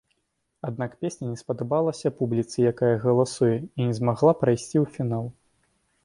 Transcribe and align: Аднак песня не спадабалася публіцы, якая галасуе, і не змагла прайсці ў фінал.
Аднак 0.67 0.91
песня 1.05 1.25
не 1.33 1.37
спадабалася 1.41 2.11
публіцы, 2.21 2.55
якая 2.71 2.91
галасуе, 3.03 3.51
і 3.61 3.81
не 3.89 3.93
змагла 3.99 4.33
прайсці 4.41 4.77
ў 4.83 4.95
фінал. 4.97 5.29